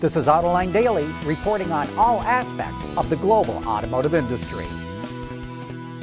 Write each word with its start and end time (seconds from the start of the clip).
This 0.00 0.16
is 0.16 0.26
Autoline 0.26 0.72
Daily, 0.72 1.06
reporting 1.24 1.70
on 1.72 1.88
all 1.96 2.20
aspects 2.22 2.84
of 2.98 3.08
the 3.08 3.16
global 3.16 3.56
automotive 3.66 4.12
industry. 4.12 4.66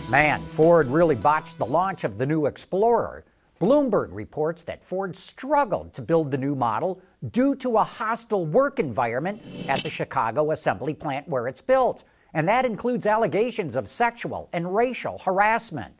Man, 0.10 0.40
Ford 0.40 0.88
really 0.88 1.14
botched 1.14 1.58
the 1.58 1.66
launch 1.66 2.04
of 2.04 2.18
the 2.18 2.26
new 2.26 2.46
Explorer. 2.46 3.26
Bloomberg 3.60 4.08
reports 4.12 4.64
that 4.64 4.84
Ford 4.84 5.16
struggled 5.16 5.94
to 5.94 6.02
build 6.02 6.32
the 6.32 6.38
new 6.38 6.56
model 6.56 7.02
due 7.32 7.54
to 7.58 7.78
a 7.78 7.84
hostile 7.84 8.46
work 8.46 8.80
environment 8.80 9.42
at 9.68 9.84
the 9.84 9.90
Chicago 9.90 10.52
assembly 10.52 10.94
plant 10.94 11.28
where 11.28 11.48
it's 11.48 11.62
built, 11.62 12.04
and 12.34 12.48
that 12.48 12.66
includes 12.66 13.06
allegations 13.06 13.76
of 13.76 13.88
sexual 13.88 14.50
and 14.54 14.74
racial 14.74 15.20
harassment. 15.20 15.94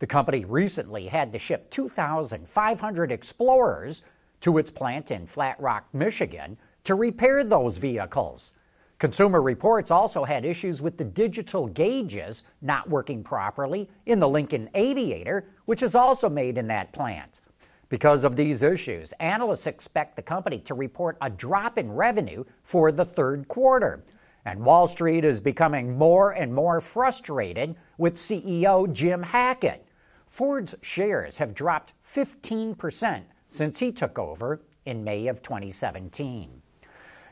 The 0.00 0.06
company 0.06 0.44
recently 0.44 1.06
had 1.06 1.32
to 1.32 1.38
ship 1.38 1.70
2,500 1.70 3.12
Explorers 3.12 4.02
to 4.40 4.58
its 4.58 4.70
plant 4.70 5.10
in 5.10 5.26
Flat 5.26 5.60
Rock, 5.60 5.86
Michigan, 5.92 6.58
to 6.84 6.94
repair 6.94 7.42
those 7.44 7.78
vehicles. 7.78 8.54
Consumer 8.98 9.42
Reports 9.42 9.90
also 9.90 10.24
had 10.24 10.44
issues 10.44 10.80
with 10.80 10.96
the 10.96 11.04
digital 11.04 11.66
gauges 11.66 12.42
not 12.62 12.88
working 12.88 13.24
properly 13.24 13.88
in 14.06 14.20
the 14.20 14.28
Lincoln 14.28 14.70
Aviator, 14.74 15.48
which 15.64 15.82
is 15.82 15.94
also 15.94 16.30
made 16.30 16.56
in 16.56 16.68
that 16.68 16.92
plant. 16.92 17.40
Because 17.88 18.24
of 18.24 18.36
these 18.36 18.62
issues, 18.62 19.12
analysts 19.20 19.66
expect 19.66 20.16
the 20.16 20.22
company 20.22 20.58
to 20.60 20.74
report 20.74 21.16
a 21.20 21.30
drop 21.30 21.76
in 21.78 21.92
revenue 21.92 22.44
for 22.62 22.92
the 22.92 23.04
third 23.04 23.48
quarter. 23.48 24.04
And 24.44 24.64
Wall 24.64 24.86
Street 24.86 25.24
is 25.24 25.40
becoming 25.40 25.96
more 25.96 26.32
and 26.32 26.54
more 26.54 26.80
frustrated 26.80 27.76
with 27.98 28.16
CEO 28.16 28.92
Jim 28.92 29.22
Hackett. 29.22 29.86
Ford's 30.28 30.74
shares 30.82 31.36
have 31.38 31.54
dropped 31.54 31.92
15% 32.06 33.22
since 33.50 33.78
he 33.78 33.92
took 33.92 34.18
over 34.18 34.60
in 34.84 35.04
May 35.04 35.28
of 35.28 35.42
2017. 35.42 36.62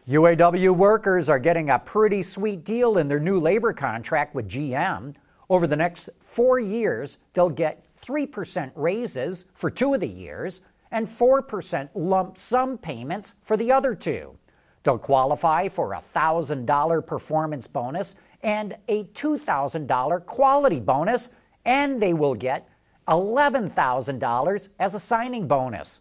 UAW 0.09 0.75
workers 0.75 1.29
are 1.29 1.39
getting 1.39 1.71
a 1.71 1.79
pretty 1.79 2.25
sweet 2.25 2.65
deal 2.65 2.99
in 2.99 3.07
their 3.07 3.21
new 3.21 3.39
labor 3.39 3.73
contract 3.73 4.35
with 4.35 4.49
GM. 4.49 5.15
Over 5.49 5.69
the 5.69 5.77
next 5.77 6.09
four 6.21 6.59
years, 6.59 7.19
they'll 7.33 7.49
get 7.49 7.85
3% 8.05 8.73
raises 8.75 9.47
for 9.55 9.71
two 9.71 9.95
of 9.95 10.01
the 10.01 10.09
years 10.09 10.63
and 10.91 11.07
4% 11.07 11.89
lump 11.95 12.37
sum 12.37 12.79
payments 12.79 13.35
for 13.43 13.57
the 13.57 13.71
other 13.71 13.95
two. 13.95 14.37
They'll 14.83 14.99
qualify 14.99 15.69
for 15.69 15.93
a 15.93 16.01
$1,000 16.01 17.07
performance 17.07 17.69
bonus 17.69 18.17
and 18.43 18.77
a 18.89 19.05
$2,000 19.05 20.27
quality 20.27 20.81
bonus, 20.81 21.31
and 21.65 22.03
they 22.03 22.13
will 22.13 22.35
get 22.35 22.69
$11,000 23.07 24.69
as 24.81 24.95
a 24.97 25.01
signing 25.01 25.47
bonus. 25.47 26.01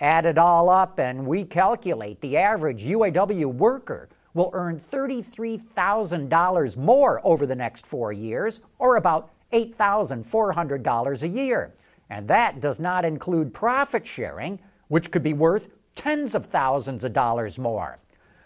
Add 0.00 0.26
it 0.26 0.36
all 0.36 0.68
up, 0.68 0.98
and 0.98 1.26
we 1.26 1.44
calculate 1.44 2.20
the 2.20 2.36
average 2.36 2.84
UAW 2.84 3.46
worker 3.46 4.08
will 4.34 4.50
earn 4.52 4.80
$33,000 4.92 6.76
more 6.76 7.20
over 7.24 7.46
the 7.46 7.54
next 7.54 7.86
four 7.86 8.12
years, 8.12 8.60
or 8.78 8.96
about 8.96 9.30
$8,400 9.52 11.22
a 11.22 11.28
year. 11.28 11.72
And 12.10 12.28
that 12.28 12.60
does 12.60 12.78
not 12.78 13.06
include 13.06 13.54
profit 13.54 14.06
sharing, 14.06 14.58
which 14.88 15.10
could 15.10 15.22
be 15.22 15.32
worth 15.32 15.68
tens 15.94 16.34
of 16.34 16.46
thousands 16.46 17.02
of 17.02 17.14
dollars 17.14 17.58
more. 17.58 17.98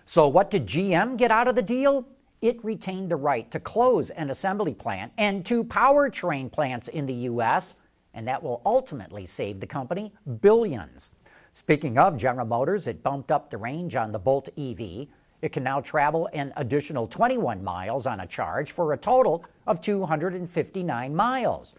So, 0.07 0.29
what 0.29 0.51
did 0.51 0.67
GM 0.67 1.17
get 1.17 1.31
out 1.31 1.49
of 1.49 1.57
the 1.57 1.63
deal? 1.63 2.07
It 2.41 2.65
retained 2.65 3.11
the 3.11 3.17
right 3.17 3.51
to 3.51 3.61
close 3.61 4.11
an 4.11 4.31
assembly 4.31 4.73
plant 4.73 5.13
and 5.19 5.45
two 5.45 5.65
powertrain 5.65 6.51
plants 6.51 6.89
in 6.89 7.07
the 7.07 7.15
U.S., 7.15 7.75
and 8.15 8.27
that 8.27 8.43
will 8.43 8.63
ultimately 8.65 9.27
save 9.27 9.61
the 9.61 9.67
company 9.67 10.13
billions. 10.41 11.11
Speaking 11.53 11.99
of 11.99 12.17
General 12.17 12.47
Motors, 12.47 12.87
it 12.87 13.03
bumped 13.03 13.33
up 13.33 13.51
the 13.51 13.59
range 13.59 13.97
on 13.97 14.13
the 14.13 14.21
Bolt 14.21 14.49
EV. 14.57 15.09
It 15.43 15.53
can 15.53 15.65
now 15.65 15.81
travel 15.81 16.29
an 16.33 16.53
additional 16.57 17.09
21 17.09 17.65
miles 17.65 18.07
on 18.07 18.21
a 18.21 18.27
charge 18.27 18.71
for 18.71 18.93
a 18.93 18.97
total 18.97 19.45
of 19.67 19.81
259 19.81 21.13
miles. 21.15 21.75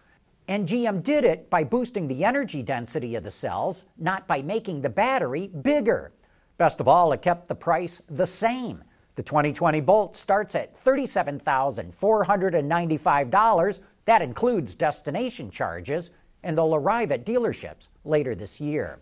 And 0.46 0.68
GM 0.68 1.02
did 1.02 1.24
it 1.24 1.48
by 1.48 1.64
boosting 1.64 2.06
the 2.06 2.22
energy 2.22 2.62
density 2.62 3.14
of 3.14 3.24
the 3.24 3.30
cells, 3.30 3.86
not 3.96 4.26
by 4.26 4.42
making 4.42 4.82
the 4.82 4.90
battery 4.90 5.46
bigger. 5.46 6.12
Best 6.58 6.80
of 6.80 6.88
all, 6.88 7.12
it 7.12 7.22
kept 7.22 7.48
the 7.48 7.54
price 7.54 8.02
the 8.10 8.26
same. 8.26 8.84
The 9.14 9.22
2020 9.22 9.80
Bolt 9.80 10.16
starts 10.16 10.54
at 10.54 10.78
$37,495. 10.84 13.80
That 14.04 14.20
includes 14.20 14.74
destination 14.74 15.50
charges, 15.50 16.10
and 16.42 16.58
they'll 16.58 16.74
arrive 16.74 17.10
at 17.10 17.24
dealerships 17.24 17.88
later 18.04 18.34
this 18.34 18.60
year. 18.60 18.98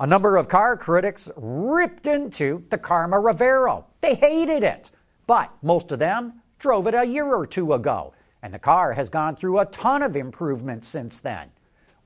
A 0.00 0.06
number 0.06 0.38
of 0.38 0.48
car 0.48 0.78
critics 0.78 1.28
ripped 1.36 2.06
into 2.06 2.64
the 2.70 2.78
Karma 2.78 3.18
Revero. 3.18 3.84
They 4.00 4.14
hated 4.14 4.62
it, 4.62 4.90
but 5.26 5.52
most 5.60 5.92
of 5.92 5.98
them 5.98 6.40
drove 6.58 6.86
it 6.86 6.94
a 6.94 7.04
year 7.04 7.26
or 7.26 7.46
two 7.46 7.74
ago, 7.74 8.14
and 8.42 8.54
the 8.54 8.58
car 8.58 8.94
has 8.94 9.10
gone 9.10 9.36
through 9.36 9.58
a 9.58 9.66
ton 9.66 10.02
of 10.02 10.16
improvements 10.16 10.88
since 10.88 11.20
then. 11.20 11.50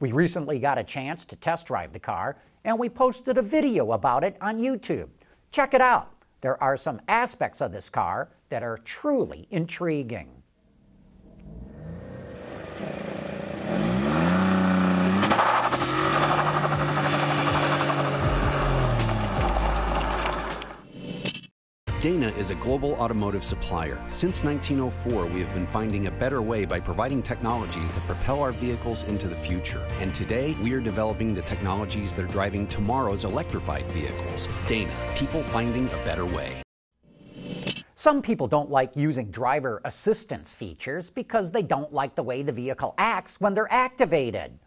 We 0.01 0.11
recently 0.11 0.59
got 0.59 0.77
a 0.77 0.83
chance 0.83 1.25
to 1.27 1.37
test 1.37 1.67
drive 1.69 1.93
the 1.93 2.01
car, 2.01 2.37
and 2.65 2.77
we 2.81 2.89
posted 2.89 3.39
a 3.39 3.43
video 3.43 3.93
about 3.93 4.25
it 4.25 4.37
on 4.41 4.59
YouTube. 4.59 5.11
Check 5.53 5.73
it 5.73 5.81
out. 5.81 6.11
There 6.41 6.61
are 6.61 6.77
some 6.77 7.01
aspects 7.07 7.61
of 7.61 7.71
this 7.71 7.89
car 7.89 8.29
that 8.49 8.65
are 8.65 8.79
truly 8.79 9.47
intriguing. 9.53 10.43
Dana 22.05 22.29
is 22.37 22.51
a 22.51 22.55
global 22.57 22.93
automotive 22.97 23.43
supplier. 23.43 23.99
Since 24.13 24.45
1904, 24.45 25.25
we 25.25 25.41
have 25.41 25.55
been 25.55 25.67
finding 25.67 26.07
a 26.07 26.11
better 26.11 26.43
way 26.43 26.67
by 26.67 26.79
providing 26.79 27.23
technologies 27.23 27.91
that 27.93 28.07
propel 28.07 28.43
our 28.43 28.53
vehicles 28.53 29.05
into 29.05 29.27
the 29.27 29.35
future. 29.35 29.83
And 30.01 30.13
today, 30.13 30.55
we 30.63 30.75
are 30.75 30.83
developing 30.83 31.33
the 31.33 31.41
technologies 31.41 32.13
that 32.13 32.27
are 32.27 32.29
driving 32.29 32.67
tomorrow's 32.67 33.25
electrified 33.25 33.91
vehicles. 33.91 34.51
Dana, 34.67 34.93
people 35.17 35.43
finding 35.45 35.87
a 35.87 36.05
better 36.05 36.27
way. 36.27 36.63
Some 37.95 38.21
people 38.21 38.49
don't 38.49 38.71
like 38.71 38.95
using 38.95 39.31
driver 39.31 39.81
assistance 39.87 40.55
features 40.55 41.09
because 41.09 41.51
they 41.51 41.63
don't 41.63 41.91
like 41.91 42.17
the 42.17 42.23
way 42.23 42.43
the 42.43 42.53
vehicle 42.53 42.95
acts 42.99 43.41
when 43.41 43.55
they're 43.55 43.73
activated. 43.73 44.59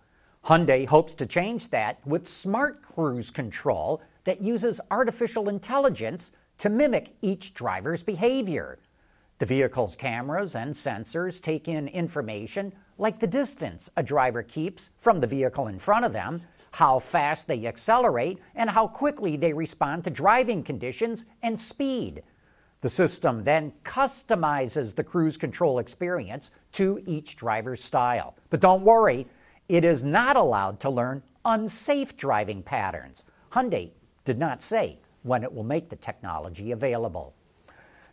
Hyundai 0.43 0.87
hopes 0.87 1.13
to 1.13 1.27
change 1.27 1.69
that 1.69 1.99
with 2.03 2.27
smart 2.27 2.81
cruise 2.81 3.29
control 3.29 4.01
that 4.23 4.41
uses 4.41 4.81
artificial 4.89 5.49
intelligence 5.49 6.31
to 6.59 6.69
mimic 6.69 7.15
each 7.21 7.53
driver's 7.53 8.03
behavior. 8.03 8.79
The 9.39 9.45
vehicle's 9.45 9.95
cameras 9.95 10.55
and 10.55 10.73
sensors 10.73 11.41
take 11.41 11.67
in 11.67 11.87
information 11.87 12.73
like 12.97 13.19
the 13.19 13.27
distance 13.27 13.89
a 13.95 14.01
driver 14.01 14.41
keeps 14.41 14.89
from 14.97 15.19
the 15.19 15.27
vehicle 15.27 15.67
in 15.67 15.77
front 15.77 16.05
of 16.05 16.13
them, 16.13 16.41
how 16.71 16.99
fast 16.99 17.47
they 17.47 17.67
accelerate, 17.67 18.39
and 18.55 18.69
how 18.69 18.87
quickly 18.87 19.37
they 19.37 19.53
respond 19.53 20.03
to 20.03 20.09
driving 20.09 20.63
conditions 20.63 21.25
and 21.43 21.59
speed. 21.59 22.23
The 22.81 22.89
system 22.89 23.43
then 23.43 23.73
customizes 23.83 24.95
the 24.95 25.03
cruise 25.03 25.37
control 25.37 25.79
experience 25.79 26.51
to 26.73 27.03
each 27.05 27.35
driver's 27.35 27.83
style. 27.83 28.35
But 28.49 28.59
don't 28.59 28.83
worry, 28.83 29.27
it 29.69 29.83
is 29.83 30.03
not 30.03 30.35
allowed 30.35 30.79
to 30.81 30.89
learn 30.89 31.23
unsafe 31.45 32.17
driving 32.17 32.63
patterns. 32.63 33.23
Hyundai 33.51 33.91
did 34.25 34.37
not 34.37 34.61
say 34.61 34.99
when 35.23 35.43
it 35.43 35.53
will 35.53 35.63
make 35.63 35.89
the 35.89 35.95
technology 35.95 36.71
available. 36.71 37.33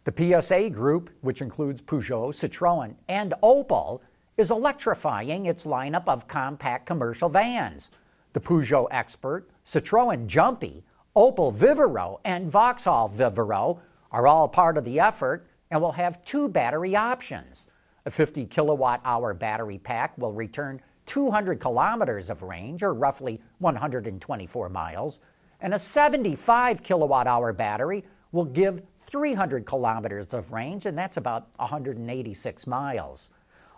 The 0.04 0.42
PSA 0.42 0.70
group, 0.70 1.10
which 1.22 1.40
includes 1.40 1.80
Peugeot, 1.80 2.34
Citroën, 2.34 2.94
and 3.08 3.34
Opel, 3.42 4.00
is 4.36 4.50
electrifying 4.50 5.46
its 5.46 5.64
lineup 5.64 6.06
of 6.08 6.28
compact 6.28 6.86
commercial 6.86 7.28
vans. 7.28 7.90
The 8.32 8.40
Peugeot 8.40 8.88
Expert, 8.90 9.48
Citroën 9.64 10.26
Jumpy, 10.26 10.84
Opel 11.16 11.56
Vivaro, 11.56 12.18
and 12.24 12.50
Vauxhall 12.50 13.08
Vivaro 13.08 13.78
are 14.10 14.26
all 14.26 14.48
part 14.48 14.76
of 14.76 14.84
the 14.84 15.00
effort 15.00 15.46
and 15.70 15.80
will 15.80 15.92
have 15.92 16.24
two 16.24 16.48
battery 16.48 16.96
options. 16.96 17.66
A 18.06 18.10
50 18.10 18.44
kilowatt 18.46 19.00
hour 19.04 19.32
battery 19.32 19.78
pack 19.78 20.16
will 20.18 20.32
return 20.32 20.80
200 21.06 21.60
kilometers 21.60 22.28
of 22.28 22.42
range, 22.42 22.82
or 22.82 22.92
roughly 22.92 23.40
124 23.58 24.68
miles, 24.68 25.20
and 25.64 25.72
a 25.72 25.78
75 25.78 26.82
kilowatt 26.82 27.26
hour 27.26 27.50
battery 27.54 28.04
will 28.32 28.44
give 28.44 28.82
300 29.06 29.64
kilometers 29.64 30.34
of 30.34 30.52
range, 30.52 30.84
and 30.84 30.96
that's 30.96 31.16
about 31.16 31.48
186 31.56 32.66
miles. 32.66 33.30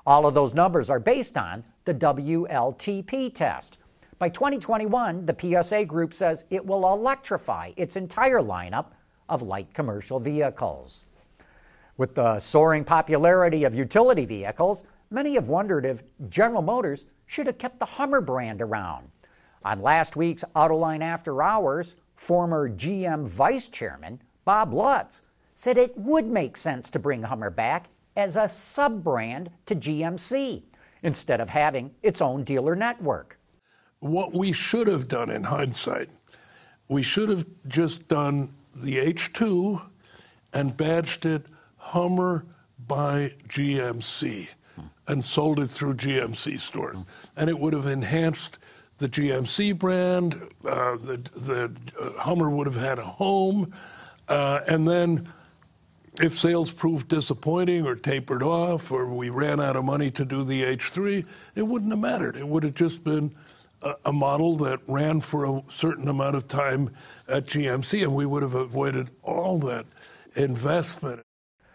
All 0.04 0.26
of 0.26 0.34
those 0.34 0.52
numbers 0.52 0.90
are 0.90 0.98
based 0.98 1.36
on 1.36 1.62
the 1.84 1.94
WLTP 1.94 3.32
test. 3.32 3.78
By 4.18 4.28
2021, 4.28 5.26
the 5.26 5.62
PSA 5.62 5.84
group 5.84 6.12
says 6.12 6.44
it 6.50 6.66
will 6.66 6.92
electrify 6.92 7.70
its 7.76 7.94
entire 7.94 8.40
lineup 8.40 8.86
of 9.28 9.42
light 9.42 9.72
commercial 9.72 10.18
vehicles. 10.18 11.06
With 11.96 12.16
the 12.16 12.40
soaring 12.40 12.82
popularity 12.82 13.62
of 13.62 13.76
utility 13.76 14.24
vehicles, 14.24 14.82
many 15.10 15.34
have 15.34 15.46
wondered 15.46 15.86
if 15.86 16.02
General 16.30 16.62
Motors 16.62 17.04
should 17.26 17.46
have 17.46 17.58
kept 17.58 17.78
the 17.78 17.86
Hummer 17.86 18.20
brand 18.20 18.60
around. 18.60 19.08
On 19.66 19.82
last 19.82 20.14
week's 20.14 20.44
Autoline 20.54 21.02
After 21.02 21.42
Hours, 21.42 21.96
former 22.14 22.70
GM 22.70 23.26
Vice 23.26 23.66
Chairman 23.66 24.22
Bob 24.44 24.72
Lutz, 24.72 25.22
said 25.56 25.76
it 25.76 25.98
would 25.98 26.26
make 26.26 26.56
sense 26.56 26.88
to 26.88 27.00
bring 27.00 27.24
Hummer 27.24 27.50
back 27.50 27.88
as 28.14 28.36
a 28.36 28.48
sub 28.48 29.02
brand 29.02 29.50
to 29.66 29.74
GMC 29.74 30.62
instead 31.02 31.40
of 31.40 31.48
having 31.48 31.90
its 32.00 32.20
own 32.20 32.44
dealer 32.44 32.76
network. 32.76 33.40
What 33.98 34.32
we 34.32 34.52
should 34.52 34.86
have 34.86 35.08
done 35.08 35.30
in 35.30 35.42
hindsight, 35.42 36.10
we 36.86 37.02
should 37.02 37.28
have 37.28 37.44
just 37.66 38.06
done 38.06 38.54
the 38.72 38.98
H2 38.98 39.84
and 40.52 40.76
badged 40.76 41.26
it 41.26 41.44
Hummer 41.76 42.46
by 42.86 43.34
GMC 43.48 44.46
and 45.08 45.24
sold 45.24 45.58
it 45.58 45.70
through 45.70 45.94
GMC 45.94 46.60
stores. 46.60 46.98
And 47.36 47.50
it 47.50 47.58
would 47.58 47.72
have 47.72 47.86
enhanced 47.86 48.58
the 48.98 49.08
GMC 49.08 49.78
brand. 49.78 50.34
Uh, 50.64 50.96
the 50.96 51.18
the 51.34 51.72
uh, 52.00 52.20
Hummer 52.20 52.50
would 52.50 52.66
have 52.66 52.76
had 52.76 52.98
a 52.98 53.04
home. 53.04 53.72
Uh, 54.28 54.60
and 54.66 54.86
then 54.86 55.28
if 56.20 56.38
sales 56.38 56.72
proved 56.72 57.08
disappointing 57.08 57.86
or 57.86 57.94
tapered 57.94 58.42
off 58.42 58.90
or 58.90 59.06
we 59.06 59.30
ran 59.30 59.60
out 59.60 59.76
of 59.76 59.84
money 59.84 60.10
to 60.10 60.24
do 60.24 60.44
the 60.44 60.62
H3, 60.62 61.24
it 61.54 61.62
wouldn't 61.62 61.92
have 61.92 62.00
mattered. 62.00 62.36
It 62.36 62.48
would 62.48 62.62
have 62.62 62.74
just 62.74 63.04
been 63.04 63.34
a, 63.82 63.94
a 64.06 64.12
model 64.12 64.56
that 64.56 64.80
ran 64.86 65.20
for 65.20 65.44
a 65.44 65.62
certain 65.68 66.08
amount 66.08 66.36
of 66.36 66.48
time 66.48 66.90
at 67.28 67.46
GMC, 67.46 68.02
and 68.02 68.14
we 68.14 68.26
would 68.26 68.42
have 68.42 68.54
avoided 68.54 69.10
all 69.22 69.58
that 69.58 69.86
investment. 70.36 71.20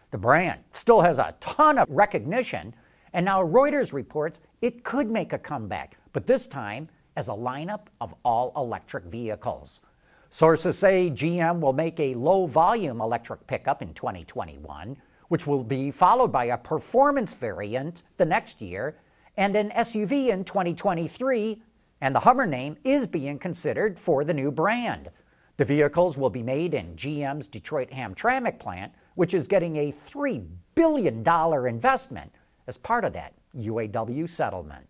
The 0.10 0.18
brand 0.18 0.62
still 0.74 1.02
has 1.02 1.20
a 1.20 1.36
ton 1.40 1.78
of 1.78 1.88
recognition, 1.90 2.74
and 3.14 3.26
now 3.26 3.44
Reuters 3.44 3.94
reports 3.94 4.40
it 4.62 4.84
could 4.84 5.10
make 5.10 5.34
a 5.34 5.38
comeback, 5.38 5.98
but 6.14 6.28
this 6.28 6.48
time 6.48 6.90
as 7.16 7.28
a 7.28 7.32
lineup 7.32 7.88
of 8.00 8.14
all 8.24 8.54
electric 8.56 9.06
vehicles. 9.06 9.82
Sources 10.30 10.78
say 10.78 11.10
GM 11.10 11.60
will 11.60 11.74
make 11.74 12.00
a 12.00 12.16
low 12.16 12.46
volume 12.46 13.02
electric 13.02 13.46
pickup 13.48 13.82
in 13.82 13.94
2021, 13.94 14.96
which 15.28 15.46
will 15.46 15.64
be 15.64 15.92
followed 15.92 16.32
by 16.32 16.46
a 16.46 16.58
performance 16.58 17.34
variant 17.34 18.04
the 18.18 18.26
next 18.26 18.62
year 18.62 18.98
and 19.38 19.56
an 19.56 19.72
SUV 19.72 20.30
in 20.30 20.44
2023. 20.44 21.62
And 22.00 22.16
the 22.16 22.20
Hummer 22.22 22.48
name 22.48 22.78
is 22.84 23.08
being 23.08 23.38
considered 23.40 24.00
for 24.00 24.24
the 24.24 24.34
new 24.34 24.52
brand. 24.52 25.10
The 25.58 25.66
vehicles 25.66 26.18
will 26.18 26.30
be 26.30 26.42
made 26.42 26.74
in 26.74 26.96
GM's 26.96 27.48
Detroit 27.48 27.90
Hamtramck 27.92 28.58
plant, 28.58 28.94
which 29.16 29.34
is 29.34 29.48
getting 29.48 29.76
a 29.76 29.92
$3 29.92 30.48
billion 30.76 31.28
investment 31.68 32.32
as 32.68 32.78
part 32.78 33.06
of 33.06 33.14
that 33.14 33.34
UAW 33.56 34.30
settlement. 34.30 34.88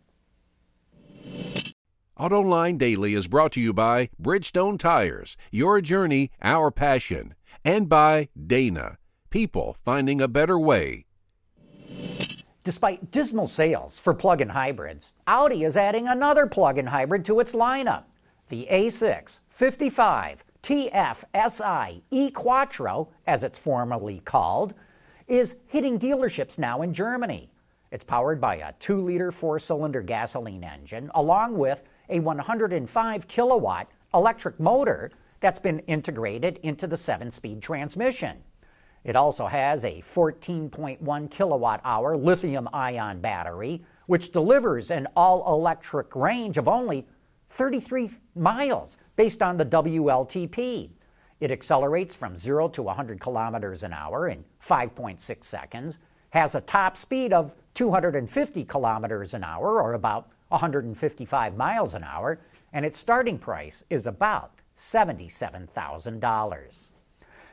AutoLine 2.19 2.77
Daily 2.77 3.13
is 3.13 3.27
brought 3.27 3.53
to 3.53 3.61
you 3.61 3.73
by 3.73 4.09
Bridgestone 4.21 4.77
Tires, 4.77 5.37
your 5.49 5.79
journey, 5.79 6.29
our 6.41 6.69
passion, 6.69 7.35
and 7.63 7.87
by 7.87 8.27
Dana, 8.47 8.97
people 9.29 9.77
finding 9.83 10.19
a 10.19 10.27
better 10.27 10.59
way. 10.59 11.05
Despite 12.63 13.11
dismal 13.11 13.47
sales 13.47 13.97
for 13.97 14.13
plug 14.13 14.41
in 14.41 14.49
hybrids, 14.49 15.13
Audi 15.25 15.63
is 15.63 15.77
adding 15.77 16.07
another 16.07 16.45
plug 16.45 16.77
in 16.77 16.87
hybrid 16.87 17.25
to 17.25 17.39
its 17.39 17.53
lineup 17.53 18.03
the 18.49 18.67
A6 18.69 19.39
55 19.49 20.43
TFSI 20.61 22.01
e 22.11 22.29
Quattro, 22.29 23.07
as 23.25 23.43
it's 23.43 23.57
formally 23.57 24.21
called, 24.25 24.73
is 25.27 25.55
hitting 25.65 25.97
dealerships 25.97 26.59
now 26.59 26.81
in 26.81 26.93
Germany. 26.93 27.49
It's 27.89 28.03
powered 28.03 28.41
by 28.41 28.55
a 28.55 28.73
2 28.73 29.01
liter 29.01 29.31
four 29.31 29.57
cylinder 29.57 30.01
gasoline 30.01 30.65
engine, 30.65 31.09
along 31.15 31.57
with 31.57 31.83
a 32.11 32.19
105 32.19 33.27
kilowatt 33.27 33.87
electric 34.13 34.59
motor 34.59 35.11
that's 35.39 35.59
been 35.59 35.79
integrated 35.79 36.59
into 36.63 36.87
the 36.87 36.97
7 36.97 37.31
speed 37.31 37.61
transmission. 37.61 38.37
It 39.03 39.15
also 39.15 39.47
has 39.47 39.83
a 39.83 40.01
14.1 40.01 41.31
kilowatt 41.31 41.81
hour 41.83 42.15
lithium 42.15 42.69
ion 42.71 43.19
battery, 43.19 43.83
which 44.05 44.31
delivers 44.31 44.91
an 44.91 45.07
all 45.15 45.53
electric 45.53 46.15
range 46.15 46.57
of 46.57 46.67
only 46.67 47.07
33 47.49 48.11
miles 48.35 48.97
based 49.15 49.41
on 49.41 49.57
the 49.57 49.65
WLTP. 49.65 50.89
It 51.39 51.51
accelerates 51.51 52.13
from 52.13 52.37
0 52.37 52.69
to 52.69 52.83
100 52.83 53.19
kilometers 53.19 53.81
an 53.81 53.93
hour 53.93 54.27
in 54.27 54.45
5.6 54.63 55.43
seconds, 55.43 55.97
has 56.29 56.53
a 56.53 56.61
top 56.61 56.95
speed 56.95 57.33
of 57.33 57.55
250 57.73 58.63
kilometers 58.65 59.33
an 59.33 59.43
hour, 59.43 59.81
or 59.81 59.93
about 59.93 60.29
155 60.51 61.57
miles 61.57 61.93
an 61.93 62.03
hour, 62.03 62.39
and 62.73 62.85
its 62.85 62.99
starting 62.99 63.37
price 63.37 63.83
is 63.89 64.07
about 64.07 64.53
$77,000. 64.77 66.89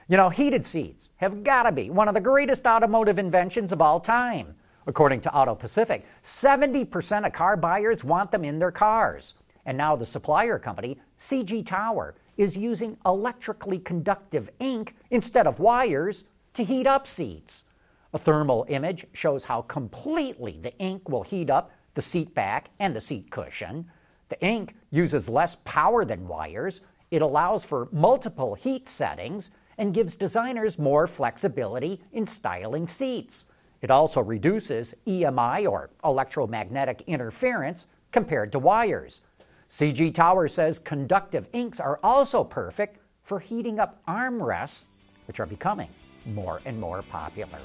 You 0.09 0.17
know, 0.17 0.31
heated 0.31 0.65
seats 0.65 1.11
have 1.17 1.45
got 1.45 1.65
to 1.65 1.73
be 1.73 1.91
one 1.91 2.09
of 2.09 2.15
the 2.15 2.21
greatest 2.21 2.65
automotive 2.67 3.19
inventions 3.19 3.73
of 3.73 3.83
all 3.83 4.01
time. 4.01 4.55
According 4.87 5.21
to 5.23 5.35
Auto 5.35 5.55
Pacific, 5.55 6.07
70% 6.23 7.27
of 7.27 7.33
car 7.35 7.59
buyers 7.59 8.05
want 8.05 8.31
them 8.31 8.45
in 8.45 8.59
their 8.59 8.71
cars. 8.71 9.35
And 9.67 9.77
now 9.77 9.97
the 9.97 10.07
supplier 10.07 10.59
company, 10.59 10.99
CG 11.19 11.67
Tower, 11.67 12.15
is 12.39 12.57
using 12.57 12.97
electrically 13.05 13.81
conductive 13.81 14.49
ink 14.61 14.95
instead 15.11 15.47
of 15.47 15.61
wires 15.61 16.25
to 16.55 16.65
heat 16.65 16.87
up 16.87 17.07
seats. 17.07 17.67
A 18.15 18.19
thermal 18.19 18.65
image 18.71 19.07
shows 19.13 19.45
how 19.45 19.61
completely 19.63 20.59
the 20.63 20.75
ink 20.79 21.07
will 21.11 21.23
heat 21.23 21.51
up 21.51 21.71
the 21.95 22.03
seat 22.03 22.35
back, 22.35 22.71
and 22.79 22.95
the 22.95 23.01
seat 23.01 23.31
cushion. 23.31 23.91
The 24.29 24.41
ink 24.45 24.75
uses 24.91 25.29
less 25.29 25.57
power 25.65 26.05
than 26.05 26.29
wires. 26.29 26.81
It 27.11 27.23
allows 27.23 27.65
for 27.65 27.89
multiple 27.93 28.55
heat 28.55 28.89
settings 28.89 29.51
and 29.79 29.95
gives 29.95 30.17
designers 30.17 30.79
more 30.79 31.07
flexibility 31.07 32.03
in 32.13 32.27
styling 32.27 32.89
seats. 32.89 33.47
It 33.81 33.91
also 33.91 34.21
reduces 34.21 34.95
EMI 35.07 35.71
or 35.71 35.91
electromagnetic 36.05 37.05
interference 37.07 37.87
compared 38.11 38.53
to 38.53 38.59
wires. 38.59 39.23
CG 39.71 40.15
Tower 40.15 40.49
says 40.49 40.79
conductive 40.79 41.47
inks 41.53 41.79
are 41.79 42.01
also 42.03 42.43
perfect 42.43 42.99
for 43.23 43.39
heating 43.39 43.79
up 43.79 44.03
armrests, 44.09 44.85
which 45.27 45.41
are 45.41 45.47
becoming 45.47 45.91
more 46.27 46.61
and 46.65 46.81
more 46.81 47.03
popular. 47.03 47.61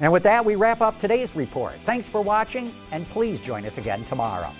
And 0.00 0.12
with 0.12 0.22
that, 0.22 0.44
we 0.44 0.54
wrap 0.54 0.80
up 0.80 0.98
today's 0.98 1.34
report. 1.34 1.74
Thanks 1.84 2.08
for 2.08 2.20
watching, 2.20 2.70
and 2.92 3.06
please 3.08 3.40
join 3.40 3.64
us 3.66 3.78
again 3.78 4.04
tomorrow. 4.04 4.50